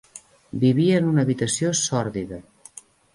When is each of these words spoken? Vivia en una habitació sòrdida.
Vivia 0.61 0.95
en 1.01 1.09
una 1.11 1.25
habitació 1.25 1.73
sòrdida. 1.83 2.41